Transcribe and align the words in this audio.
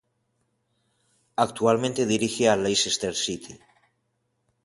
Actualmente 1.35 2.07
dirige 2.07 2.49
al 2.49 2.63
Leicester 2.63 3.13
City. 3.15 3.55